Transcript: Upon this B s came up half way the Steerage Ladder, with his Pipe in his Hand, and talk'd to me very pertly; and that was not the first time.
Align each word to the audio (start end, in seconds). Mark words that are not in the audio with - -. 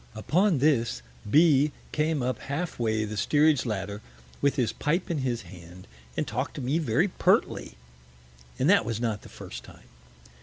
Upon 0.15 0.57
this 0.57 1.03
B 1.29 1.65
s 1.67 1.71
came 1.91 2.23
up 2.23 2.39
half 2.39 2.79
way 2.79 3.05
the 3.05 3.15
Steerage 3.15 3.67
Ladder, 3.67 4.01
with 4.41 4.55
his 4.55 4.73
Pipe 4.73 5.11
in 5.11 5.19
his 5.19 5.43
Hand, 5.43 5.85
and 6.17 6.25
talk'd 6.27 6.55
to 6.55 6.59
me 6.61 6.79
very 6.79 7.09
pertly; 7.09 7.75
and 8.57 8.67
that 8.67 8.83
was 8.83 8.99
not 8.99 9.21
the 9.21 9.29
first 9.29 9.63
time. 9.63 9.89